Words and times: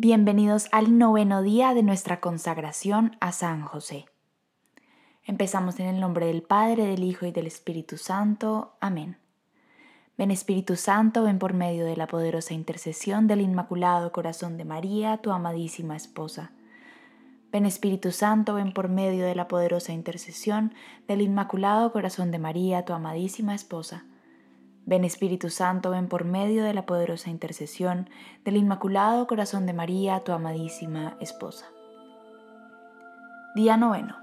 Bienvenidos 0.00 0.68
al 0.70 0.96
noveno 0.96 1.42
día 1.42 1.74
de 1.74 1.82
nuestra 1.82 2.20
consagración 2.20 3.16
a 3.18 3.32
San 3.32 3.62
José. 3.62 4.06
Empezamos 5.24 5.80
en 5.80 5.86
el 5.86 5.98
nombre 5.98 6.26
del 6.26 6.44
Padre, 6.44 6.86
del 6.86 7.02
Hijo 7.02 7.26
y 7.26 7.32
del 7.32 7.48
Espíritu 7.48 7.96
Santo. 7.96 8.76
Amén. 8.78 9.16
Ven 10.16 10.30
Espíritu 10.30 10.76
Santo, 10.76 11.24
ven 11.24 11.40
por 11.40 11.52
medio 11.52 11.84
de 11.84 11.96
la 11.96 12.06
poderosa 12.06 12.54
intercesión 12.54 13.26
del 13.26 13.40
Inmaculado 13.40 14.12
Corazón 14.12 14.56
de 14.56 14.64
María, 14.64 15.16
tu 15.16 15.32
amadísima 15.32 15.96
esposa. 15.96 16.52
Ven 17.50 17.66
Espíritu 17.66 18.12
Santo, 18.12 18.54
ven 18.54 18.72
por 18.72 18.88
medio 18.88 19.26
de 19.26 19.34
la 19.34 19.48
poderosa 19.48 19.92
intercesión 19.92 20.74
del 21.08 21.22
Inmaculado 21.22 21.90
Corazón 21.90 22.30
de 22.30 22.38
María, 22.38 22.84
tu 22.84 22.92
amadísima 22.92 23.52
esposa. 23.52 24.04
Ven 24.88 25.04
Espíritu 25.04 25.50
Santo, 25.50 25.90
ven 25.90 26.08
por 26.08 26.24
medio 26.24 26.64
de 26.64 26.72
la 26.72 26.86
poderosa 26.86 27.28
intercesión 27.28 28.08
del 28.42 28.56
Inmaculado 28.56 29.26
Corazón 29.26 29.66
de 29.66 29.74
María, 29.74 30.20
tu 30.20 30.32
amadísima 30.32 31.18
esposa. 31.20 31.66
Día 33.54 33.76
noveno. 33.76 34.16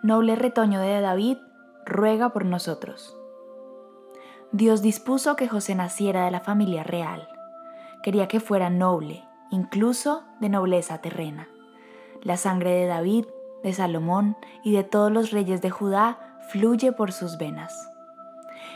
Noble 0.00 0.36
retoño 0.36 0.78
de 0.78 1.00
David, 1.00 1.38
ruega 1.84 2.28
por 2.28 2.44
nosotros. 2.44 3.18
Dios 4.52 4.80
dispuso 4.80 5.34
que 5.34 5.48
José 5.48 5.74
naciera 5.74 6.24
de 6.24 6.30
la 6.30 6.38
familia 6.38 6.84
real. 6.84 7.26
Quería 8.04 8.28
que 8.28 8.38
fuera 8.38 8.70
noble, 8.70 9.24
incluso 9.50 10.22
de 10.38 10.50
nobleza 10.50 11.00
terrena. 11.00 11.48
La 12.22 12.36
sangre 12.36 12.70
de 12.70 12.86
David, 12.86 13.26
de 13.64 13.72
Salomón 13.72 14.36
y 14.62 14.70
de 14.70 14.84
todos 14.84 15.10
los 15.10 15.32
reyes 15.32 15.60
de 15.62 15.70
Judá 15.70 16.38
fluye 16.52 16.92
por 16.92 17.10
sus 17.10 17.38
venas. 17.38 17.90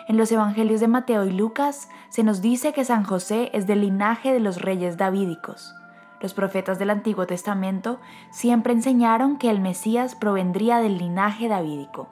En 0.09 0.17
los 0.17 0.33
Evangelios 0.33 0.81
de 0.81 0.89
Mateo 0.89 1.27
y 1.27 1.31
Lucas 1.31 1.91
se 2.09 2.23
nos 2.23 2.41
dice 2.41 2.73
que 2.73 2.87
San 2.87 3.05
José 3.05 3.51
es 3.53 3.67
del 3.67 3.83
linaje 3.83 4.33
de 4.33 4.41
los 4.41 4.63
reyes 4.63 4.97
davídicos. 4.97 5.75
Los 6.23 6.33
profetas 6.33 6.79
del 6.79 6.89
Antiguo 6.89 7.27
Testamento 7.27 8.01
siempre 8.31 8.73
enseñaron 8.73 9.37
que 9.37 9.51
el 9.51 9.61
Mesías 9.61 10.15
provendría 10.15 10.79
del 10.79 10.97
linaje 10.97 11.47
davídico. 11.49 12.09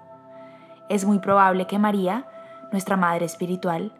Es 0.91 1.06
muy 1.06 1.20
probable 1.20 1.67
que 1.67 1.78
María, 1.78 2.27
nuestra 2.70 2.98
madre 2.98 3.24
espiritual, 3.24 3.94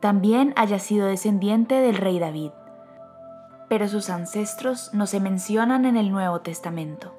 también 0.00 0.52
haya 0.56 0.78
sido 0.78 1.06
descendiente 1.06 1.76
del 1.76 1.96
rey 1.96 2.18
David, 2.18 2.50
pero 3.70 3.88
sus 3.88 4.10
ancestros 4.10 4.92
no 4.92 5.06
se 5.06 5.20
mencionan 5.20 5.86
en 5.86 5.96
el 5.96 6.12
Nuevo 6.12 6.40
Testamento. 6.42 7.14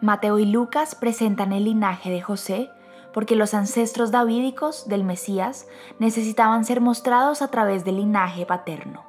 Mateo 0.00 0.38
y 0.38 0.46
Lucas 0.46 0.94
presentan 0.94 1.52
el 1.52 1.64
linaje 1.64 2.08
de 2.08 2.22
José 2.22 2.70
porque 3.12 3.36
los 3.36 3.54
ancestros 3.54 4.10
davídicos 4.10 4.88
del 4.88 5.04
Mesías 5.04 5.66
necesitaban 5.98 6.64
ser 6.64 6.80
mostrados 6.80 7.42
a 7.42 7.48
través 7.48 7.84
del 7.84 7.96
linaje 7.96 8.46
paterno. 8.46 9.04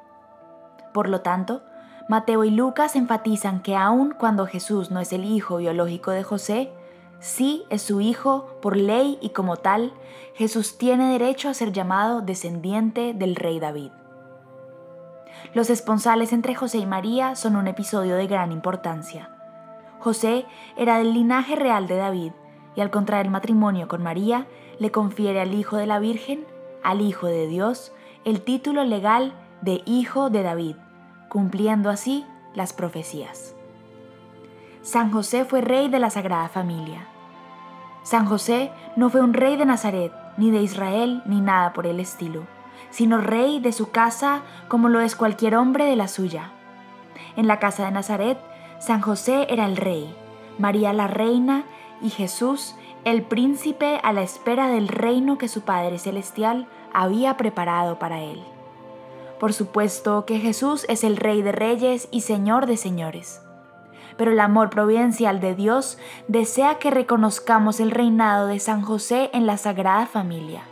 Por 0.92 1.08
lo 1.08 1.20
tanto, 1.20 1.62
Mateo 2.08 2.44
y 2.44 2.50
Lucas 2.50 2.96
enfatizan 2.96 3.62
que 3.62 3.76
aun 3.76 4.14
cuando 4.18 4.46
Jesús 4.46 4.90
no 4.90 5.00
es 5.00 5.12
el 5.12 5.24
hijo 5.24 5.58
biológico 5.58 6.10
de 6.10 6.24
José, 6.24 6.72
sí 7.20 7.64
es 7.70 7.82
su 7.82 8.00
hijo 8.00 8.58
por 8.60 8.76
ley 8.76 9.18
y 9.22 9.30
como 9.30 9.56
tal, 9.56 9.92
Jesús 10.34 10.78
tiene 10.78 11.12
derecho 11.12 11.48
a 11.48 11.54
ser 11.54 11.72
llamado 11.72 12.20
descendiente 12.20 13.14
del 13.14 13.36
rey 13.36 13.60
David. 13.60 13.92
Los 15.54 15.70
esponsales 15.70 16.32
entre 16.32 16.54
José 16.54 16.78
y 16.78 16.86
María 16.86 17.36
son 17.36 17.56
un 17.56 17.68
episodio 17.68 18.16
de 18.16 18.26
gran 18.26 18.52
importancia. 18.52 19.30
José 20.00 20.46
era 20.76 20.98
del 20.98 21.14
linaje 21.14 21.54
real 21.56 21.86
de 21.86 21.96
David 21.96 22.32
y 22.74 22.80
al 22.80 22.90
contraer 22.90 23.30
matrimonio 23.30 23.88
con 23.88 24.02
María, 24.02 24.46
le 24.78 24.90
confiere 24.90 25.40
al 25.40 25.54
Hijo 25.54 25.76
de 25.76 25.86
la 25.86 25.98
Virgen, 25.98 26.46
al 26.82 27.00
Hijo 27.00 27.26
de 27.26 27.46
Dios, 27.46 27.92
el 28.24 28.42
título 28.42 28.84
legal 28.84 29.34
de 29.60 29.82
Hijo 29.84 30.30
de 30.30 30.42
David, 30.42 30.76
cumpliendo 31.28 31.90
así 31.90 32.24
las 32.54 32.72
profecías. 32.72 33.54
San 34.82 35.12
José 35.12 35.44
fue 35.44 35.60
rey 35.60 35.88
de 35.88 35.98
la 35.98 36.10
Sagrada 36.10 36.48
Familia. 36.48 37.06
San 38.02 38.26
José 38.26 38.72
no 38.96 39.10
fue 39.10 39.20
un 39.20 39.32
rey 39.32 39.56
de 39.56 39.64
Nazaret, 39.64 40.12
ni 40.36 40.50
de 40.50 40.62
Israel, 40.62 41.22
ni 41.26 41.40
nada 41.40 41.72
por 41.72 41.86
el 41.86 42.00
estilo, 42.00 42.46
sino 42.90 43.18
rey 43.18 43.60
de 43.60 43.72
su 43.72 43.90
casa 43.90 44.42
como 44.68 44.88
lo 44.88 45.00
es 45.00 45.14
cualquier 45.14 45.54
hombre 45.54 45.84
de 45.84 45.96
la 45.96 46.08
suya. 46.08 46.50
En 47.36 47.46
la 47.46 47.58
casa 47.58 47.84
de 47.84 47.92
Nazaret, 47.92 48.38
San 48.80 49.00
José 49.00 49.46
era 49.50 49.66
el 49.66 49.76
rey, 49.76 50.12
María 50.58 50.92
la 50.92 51.06
reina 51.06 51.64
y 52.02 52.10
Jesús, 52.10 52.74
el 53.04 53.22
príncipe 53.22 54.00
a 54.02 54.12
la 54.12 54.22
espera 54.22 54.68
del 54.68 54.88
reino 54.88 55.38
que 55.38 55.48
su 55.48 55.62
Padre 55.62 55.98
Celestial 55.98 56.66
había 56.92 57.36
preparado 57.36 57.98
para 57.98 58.20
él. 58.20 58.42
Por 59.40 59.52
supuesto 59.52 60.24
que 60.24 60.38
Jesús 60.38 60.86
es 60.88 61.02
el 61.02 61.16
Rey 61.16 61.42
de 61.42 61.52
Reyes 61.52 62.08
y 62.10 62.20
Señor 62.20 62.66
de 62.66 62.76
Señores. 62.76 63.42
Pero 64.16 64.30
el 64.30 64.40
amor 64.40 64.70
providencial 64.70 65.40
de 65.40 65.54
Dios 65.54 65.98
desea 66.28 66.78
que 66.78 66.90
reconozcamos 66.90 67.80
el 67.80 67.90
reinado 67.90 68.46
de 68.46 68.60
San 68.60 68.82
José 68.82 69.30
en 69.32 69.46
la 69.46 69.56
Sagrada 69.56 70.06
Familia. 70.06 70.62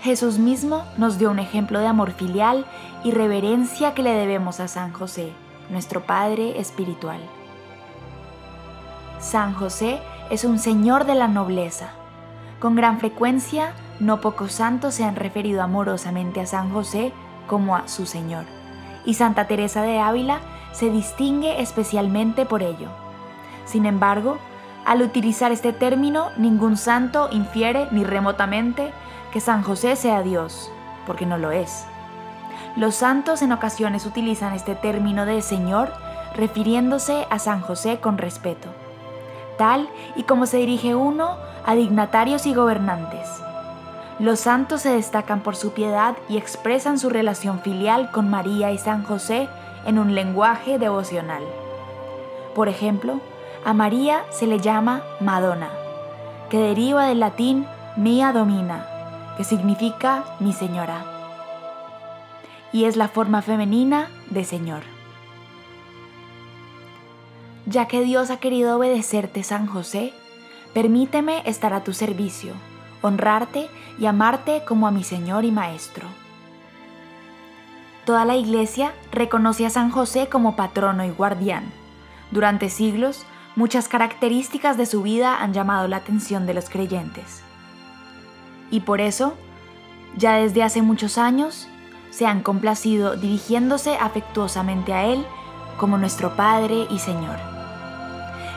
Jesús 0.00 0.38
mismo 0.38 0.84
nos 0.96 1.18
dio 1.18 1.30
un 1.30 1.38
ejemplo 1.38 1.78
de 1.78 1.86
amor 1.86 2.12
filial 2.12 2.66
y 3.04 3.10
reverencia 3.10 3.94
que 3.94 4.02
le 4.02 4.12
debemos 4.12 4.60
a 4.60 4.68
San 4.68 4.92
José, 4.92 5.32
nuestro 5.70 6.06
Padre 6.06 6.58
Espiritual. 6.58 7.20
San 9.24 9.54
José 9.54 10.02
es 10.28 10.44
un 10.44 10.58
señor 10.58 11.06
de 11.06 11.14
la 11.14 11.28
nobleza. 11.28 11.88
Con 12.60 12.76
gran 12.76 13.00
frecuencia, 13.00 13.72
no 13.98 14.20
pocos 14.20 14.52
santos 14.52 14.92
se 14.92 15.04
han 15.04 15.16
referido 15.16 15.62
amorosamente 15.62 16.42
a 16.42 16.46
San 16.46 16.70
José 16.70 17.10
como 17.46 17.74
a 17.74 17.88
su 17.88 18.04
Señor, 18.04 18.44
y 19.06 19.14
Santa 19.14 19.46
Teresa 19.46 19.80
de 19.80 19.98
Ávila 19.98 20.40
se 20.72 20.90
distingue 20.90 21.62
especialmente 21.62 22.44
por 22.44 22.62
ello. 22.62 22.88
Sin 23.64 23.86
embargo, 23.86 24.36
al 24.84 25.00
utilizar 25.00 25.52
este 25.52 25.72
término, 25.72 26.28
ningún 26.36 26.76
santo 26.76 27.30
infiere 27.32 27.88
ni 27.92 28.04
remotamente 28.04 28.92
que 29.32 29.40
San 29.40 29.62
José 29.62 29.96
sea 29.96 30.20
Dios, 30.20 30.70
porque 31.06 31.24
no 31.24 31.38
lo 31.38 31.50
es. 31.50 31.86
Los 32.76 32.96
santos 32.96 33.40
en 33.40 33.52
ocasiones 33.52 34.04
utilizan 34.04 34.52
este 34.52 34.74
término 34.74 35.24
de 35.24 35.40
Señor 35.40 35.90
refiriéndose 36.36 37.26
a 37.30 37.38
San 37.38 37.62
José 37.62 38.00
con 38.00 38.18
respeto 38.18 38.68
tal 39.56 39.88
y 40.16 40.24
como 40.24 40.46
se 40.46 40.58
dirige 40.58 40.94
uno 40.94 41.36
a 41.64 41.74
dignatarios 41.74 42.46
y 42.46 42.54
gobernantes. 42.54 43.28
Los 44.18 44.40
santos 44.40 44.82
se 44.82 44.90
destacan 44.90 45.40
por 45.40 45.56
su 45.56 45.72
piedad 45.72 46.16
y 46.28 46.36
expresan 46.36 46.98
su 46.98 47.10
relación 47.10 47.60
filial 47.60 48.10
con 48.10 48.30
María 48.30 48.70
y 48.70 48.78
San 48.78 49.02
José 49.02 49.48
en 49.86 49.98
un 49.98 50.14
lenguaje 50.14 50.78
devocional. 50.78 51.42
Por 52.54 52.68
ejemplo, 52.68 53.20
a 53.64 53.72
María 53.72 54.22
se 54.30 54.46
le 54.46 54.60
llama 54.60 55.02
Madonna, 55.20 55.70
que 56.48 56.58
deriva 56.58 57.06
del 57.06 57.20
latín 57.20 57.66
mia 57.96 58.32
domina, 58.32 58.86
que 59.36 59.44
significa 59.44 60.24
mi 60.38 60.52
señora, 60.52 61.04
y 62.72 62.84
es 62.84 62.96
la 62.96 63.08
forma 63.08 63.42
femenina 63.42 64.08
de 64.30 64.44
Señor. 64.44 64.82
Ya 67.66 67.86
que 67.86 68.02
Dios 68.02 68.30
ha 68.30 68.38
querido 68.38 68.76
obedecerte, 68.76 69.42
San 69.42 69.66
José, 69.66 70.12
permíteme 70.74 71.42
estar 71.46 71.72
a 71.72 71.82
tu 71.82 71.94
servicio, 71.94 72.52
honrarte 73.00 73.68
y 73.98 74.06
amarte 74.06 74.62
como 74.66 74.86
a 74.86 74.90
mi 74.90 75.02
Señor 75.02 75.44
y 75.44 75.50
Maestro. 75.50 76.06
Toda 78.04 78.26
la 78.26 78.36
Iglesia 78.36 78.92
reconoce 79.12 79.64
a 79.64 79.70
San 79.70 79.90
José 79.90 80.28
como 80.28 80.56
patrono 80.56 81.06
y 81.06 81.10
guardián. 81.10 81.64
Durante 82.30 82.68
siglos, 82.68 83.24
muchas 83.56 83.88
características 83.88 84.76
de 84.76 84.84
su 84.84 85.02
vida 85.02 85.42
han 85.42 85.54
llamado 85.54 85.88
la 85.88 85.96
atención 85.96 86.46
de 86.46 86.52
los 86.52 86.68
creyentes. 86.68 87.42
Y 88.70 88.80
por 88.80 89.00
eso, 89.00 89.34
ya 90.18 90.34
desde 90.34 90.62
hace 90.62 90.82
muchos 90.82 91.16
años, 91.16 91.66
se 92.10 92.26
han 92.26 92.42
complacido 92.42 93.16
dirigiéndose 93.16 93.96
afectuosamente 93.96 94.92
a 94.92 95.06
Él 95.06 95.24
como 95.78 95.96
nuestro 95.96 96.36
Padre 96.36 96.86
y 96.90 96.98
Señor. 96.98 97.53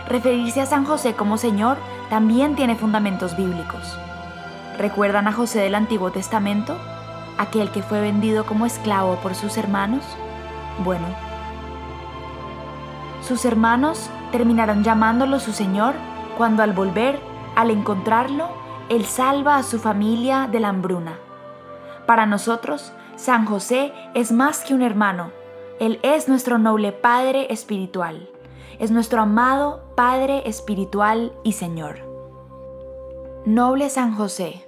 Referirse 0.10 0.62
a 0.62 0.66
San 0.66 0.86
José 0.86 1.16
como 1.16 1.38
Señor 1.38 1.78
también 2.10 2.56
tiene 2.56 2.78
fundamentos 2.78 3.36
bíblicos. 3.36 3.98
¿Recuerdan 4.78 5.28
a 5.28 5.34
José 5.34 5.60
del 5.60 5.76
Antiguo 5.76 6.12
Testamento? 6.12 6.78
Aquel 7.38 7.72
que 7.72 7.84
fue 7.84 8.00
vendido 8.00 8.46
como 8.46 8.66
esclavo 8.66 9.16
por 9.18 9.36
sus 9.36 9.58
hermanos. 9.58 10.04
Bueno, 10.86 11.08
sus 13.22 13.44
hermanos 13.44 14.10
terminaron 14.32 14.82
llamándolo 14.84 15.42
su 15.42 15.52
Señor 15.52 15.94
cuando 16.38 16.64
al 16.64 16.72
volver, 16.72 17.20
al 17.58 17.70
encontrarlo, 17.70 18.48
Él 18.88 19.04
salva 19.04 19.58
a 19.58 19.64
su 19.64 19.78
familia 19.78 20.48
de 20.50 20.62
la 20.62 20.70
hambruna. 20.70 21.20
Para 22.06 22.26
nosotros, 22.26 22.94
San 23.18 23.46
José 23.46 23.92
es 24.14 24.32
más 24.32 24.64
que 24.64 24.74
un 24.74 24.84
hermano, 24.84 25.32
Él 25.82 26.00
es 26.02 26.30
nuestro 26.30 26.60
noble 26.60 26.94
Padre 26.94 27.48
espiritual 27.52 28.30
es 28.80 28.92
nuestro 28.92 29.22
amado 29.22 29.84
Padre 29.96 30.48
Espiritual 30.48 31.34
y 31.44 31.54
Señor. 31.54 32.00
Noble 33.46 33.90
San 33.90 34.14
José, 34.14 34.68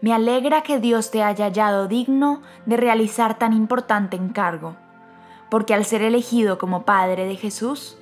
me 0.00 0.12
alegra 0.12 0.62
que 0.62 0.80
Dios 0.80 1.10
te 1.10 1.22
haya 1.22 1.46
hallado 1.46 1.86
digno 1.88 2.42
de 2.66 2.76
realizar 2.76 3.38
tan 3.38 3.52
importante 3.52 4.16
encargo, 4.16 4.76
porque 5.50 5.74
al 5.74 5.84
ser 5.84 6.02
elegido 6.02 6.58
como 6.58 6.84
Padre 6.84 7.26
de 7.26 7.36
Jesús, 7.36 7.98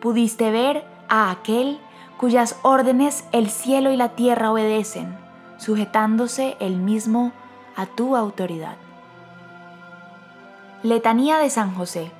pudiste 0.00 0.50
ver 0.50 0.84
a 1.08 1.30
aquel 1.30 1.80
cuyas 2.18 2.58
órdenes 2.62 3.24
el 3.32 3.48
cielo 3.48 3.90
y 3.92 3.96
la 3.96 4.10
tierra 4.10 4.52
obedecen, 4.52 5.16
sujetándose 5.56 6.56
él 6.60 6.76
mismo 6.76 7.32
a 7.76 7.86
tu 7.86 8.16
autoridad. 8.16 8.76
Letanía 10.82 11.38
de 11.38 11.50
San 11.50 11.74
José. 11.74 12.12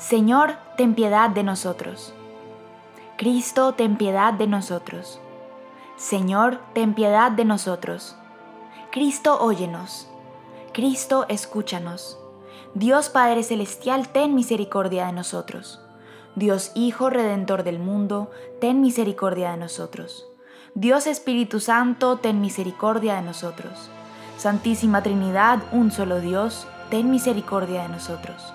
Señor, 0.00 0.56
ten 0.78 0.94
piedad 0.94 1.28
de 1.28 1.42
nosotros. 1.42 2.14
Cristo, 3.18 3.74
ten 3.74 3.98
piedad 3.98 4.32
de 4.32 4.46
nosotros. 4.46 5.20
Señor, 5.98 6.58
ten 6.72 6.94
piedad 6.94 7.30
de 7.30 7.44
nosotros. 7.44 8.16
Cristo, 8.90 9.38
óyenos. 9.38 10.08
Cristo, 10.72 11.26
escúchanos. 11.28 12.18
Dios 12.72 13.10
Padre 13.10 13.42
Celestial, 13.42 14.08
ten 14.08 14.34
misericordia 14.34 15.04
de 15.04 15.12
nosotros. 15.12 15.82
Dios 16.34 16.72
Hijo 16.74 17.10
Redentor 17.10 17.62
del 17.62 17.78
mundo, 17.78 18.30
ten 18.58 18.80
misericordia 18.80 19.50
de 19.50 19.58
nosotros. 19.58 20.26
Dios 20.74 21.06
Espíritu 21.06 21.60
Santo, 21.60 22.16
ten 22.16 22.40
misericordia 22.40 23.16
de 23.16 23.22
nosotros. 23.22 23.90
Santísima 24.38 25.02
Trinidad, 25.02 25.58
un 25.72 25.90
solo 25.90 26.20
Dios, 26.20 26.66
ten 26.88 27.10
misericordia 27.10 27.82
de 27.82 27.90
nosotros. 27.90 28.54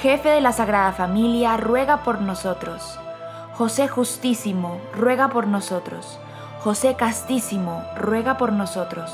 Jefe 0.00 0.30
de 0.30 0.40
la 0.40 0.52
Sagrada 0.52 0.92
Familia, 0.92 1.56
ruega 1.56 1.98
por 1.98 2.20
nosotros. 2.20 2.98
José 3.54 3.86
Justísimo, 3.86 4.80
ruega 4.94 5.28
por 5.28 5.46
nosotros. 5.46 6.18
José 6.64 6.96
Castísimo, 6.96 7.84
ruega 7.96 8.36
por 8.36 8.52
nosotros. 8.52 9.12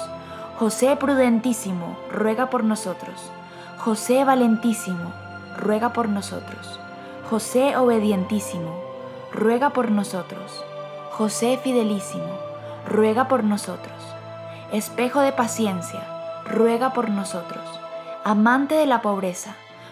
José 0.58 0.96
Prudentísimo, 0.96 1.98
ruega 2.10 2.48
por 2.48 2.64
nosotros. 2.64 3.30
José 3.78 4.24
valentísimo, 4.24 5.12
ruega 5.58 5.92
por 5.92 6.08
nosotros. 6.08 6.80
José 7.28 7.76
obedientísimo, 7.76 8.80
ruega 9.32 9.70
por 9.70 9.90
nosotros. 9.90 10.64
José 11.10 11.58
fidelísimo, 11.62 12.38
ruega 12.86 13.28
por 13.28 13.44
nosotros. 13.44 13.96
Espejo 14.72 15.20
de 15.20 15.32
paciencia, 15.32 16.00
ruega 16.46 16.92
por 16.92 17.10
nosotros. 17.10 17.64
Amante 18.24 18.74
de 18.74 18.86
la 18.86 19.02
pobreza, 19.02 19.56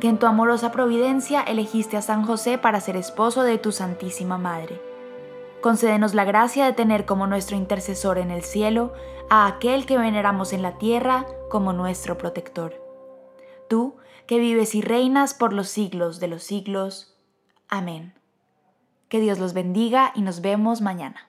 que 0.00 0.08
en 0.08 0.18
tu 0.18 0.26
amorosa 0.26 0.70
providencia 0.72 1.42
elegiste 1.42 1.96
a 1.96 2.02
San 2.02 2.24
José 2.24 2.58
para 2.58 2.80
ser 2.80 2.96
esposo 2.96 3.42
de 3.42 3.58
tu 3.58 3.72
Santísima 3.72 4.38
Madre. 4.38 4.80
Concédenos 5.60 6.14
la 6.14 6.24
gracia 6.24 6.64
de 6.66 6.72
tener 6.72 7.04
como 7.04 7.26
nuestro 7.26 7.56
intercesor 7.56 8.18
en 8.18 8.30
el 8.30 8.42
cielo 8.42 8.92
a 9.28 9.46
aquel 9.46 9.86
que 9.86 9.98
veneramos 9.98 10.52
en 10.52 10.62
la 10.62 10.78
tierra 10.78 11.26
como 11.50 11.72
nuestro 11.72 12.16
protector. 12.16 12.74
Tú, 13.68 13.96
que 14.26 14.38
vives 14.38 14.74
y 14.74 14.82
reinas 14.82 15.34
por 15.34 15.52
los 15.52 15.68
siglos 15.68 16.20
de 16.20 16.28
los 16.28 16.42
siglos. 16.44 17.18
Amén. 17.68 18.14
Que 19.08 19.20
Dios 19.20 19.38
los 19.38 19.52
bendiga 19.52 20.12
y 20.14 20.22
nos 20.22 20.40
vemos 20.40 20.80
mañana. 20.80 21.28